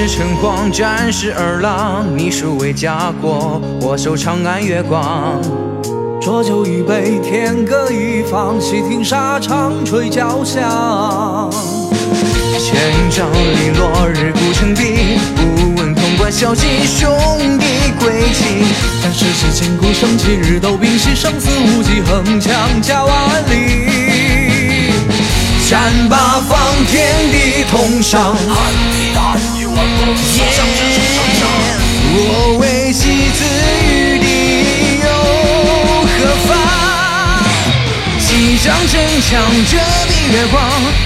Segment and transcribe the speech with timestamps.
[0.00, 5.42] 世晨光，战士儿郎，你数为家国，我守长安月光。
[6.20, 11.50] 浊酒一杯，天各一方，细听沙场吹角响。
[12.60, 17.10] 千丈篱落日孤城闭，不闻潼关消息，兄
[17.58, 17.66] 弟
[17.98, 18.72] 归期。
[19.02, 24.92] 但世事今古生，今日斗屏息，生死无忌，横枪加万里。
[25.68, 26.56] 战八方，
[26.86, 28.36] 天地同上。
[32.10, 33.38] 我为戏子
[33.84, 34.26] 与敌
[35.02, 35.06] 又
[36.06, 36.08] 何
[36.46, 36.48] 妨？
[38.18, 39.30] 西上城墙
[39.66, 39.76] 遮
[40.08, 40.56] 蔽月光，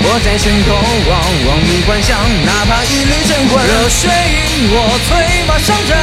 [0.00, 0.70] 我在身后
[1.08, 1.12] 望，
[1.46, 3.52] 望你幻想，哪怕一缕真魂。
[3.66, 5.08] 热血引我催
[5.46, 5.97] 马上阵，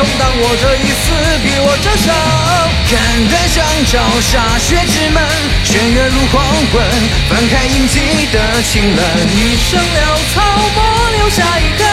[0.00, 1.12] 茫绝地中，当我这一死，
[1.42, 2.08] 比我这生。
[2.90, 2.98] 肝
[3.28, 5.22] 胆相照，歃血之门，
[5.64, 6.82] 轩月如黄昏，
[7.28, 8.00] 翻开印记
[8.32, 9.04] 的清冷。
[9.28, 9.98] 一生潦
[10.34, 10.40] 草，
[10.74, 10.78] 莫
[11.16, 11.86] 留下一根。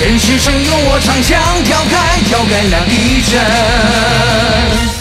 [0.00, 4.93] 人世上有我长枪，挑开挑开那一阵。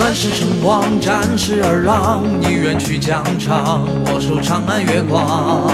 [0.00, 5.70] 乱世成王，战士儿郎，你远去疆场，我守长安月光。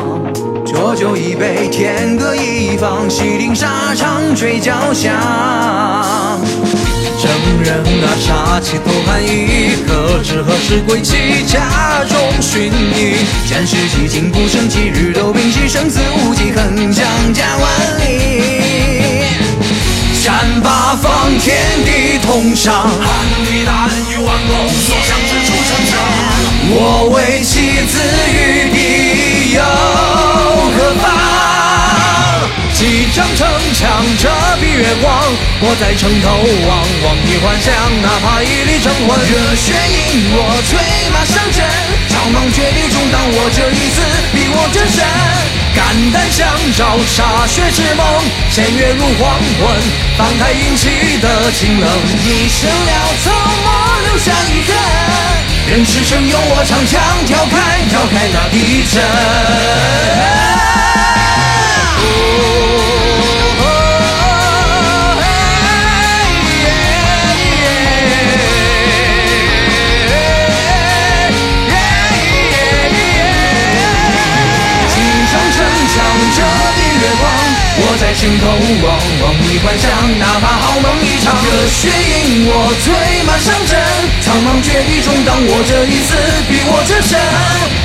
[0.66, 5.14] 浊酒一杯，天各一方，细听沙场吹角响。
[7.22, 7.30] 征
[7.62, 11.46] 人啊，杀气透寒意，可知何时归期？
[11.46, 19.22] 家中寻觅，战事几经不胜，几日都屏息，生死无忌，横枪家万里。
[20.24, 22.90] 战八方，天地同上。
[26.78, 27.96] 我为戏子
[28.28, 29.64] 与敌又
[30.76, 31.08] 何妨？
[32.76, 34.28] 几丈城墙遮
[34.60, 35.08] 蔽月光，
[35.64, 36.36] 我在城头
[36.68, 37.72] 望，望你幻想，
[38.04, 39.16] 哪怕一缕真魂。
[39.24, 40.76] 热血引我催
[41.08, 41.64] 马上阵，
[42.12, 44.04] 苍茫绝地中，当我这一死，
[44.36, 45.00] 比我真身。
[45.72, 45.80] 肝
[46.12, 46.44] 胆相
[46.76, 48.04] 照，歃血之盟，
[48.52, 49.80] 弦月如黄昏，
[50.18, 51.88] 翻开引起的清冷。
[52.20, 52.92] 一生潦
[53.24, 53.32] 草，
[53.64, 53.68] 莫
[54.04, 54.28] 留下
[55.76, 55.84] 一根。
[55.84, 60.65] 人世生有我长枪，挑开挑开那地震。
[77.78, 78.48] 我在心头
[78.80, 81.36] 望，望你幻想，哪怕好梦一场。
[81.44, 82.88] 热血引我催
[83.28, 83.76] 马上阵，
[84.24, 86.16] 苍茫绝地中，当我这一死，
[86.48, 87.20] 比我这生。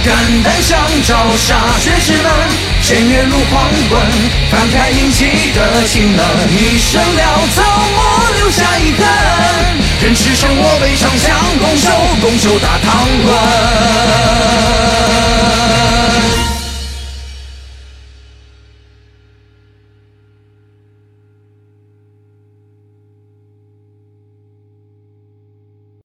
[0.04, 2.32] 肝胆相照，杀血之盟，
[2.82, 4.00] 弦月如黄昏，
[4.50, 6.24] 翻开引起的清冷。
[6.56, 7.60] 一生潦草，
[7.92, 9.04] 莫留下一痕。
[10.02, 11.92] 人世生我背长枪，拱手
[12.22, 13.91] 拱手打唐官。